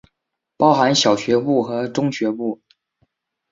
[0.57, 2.59] 包含小学部和中学部。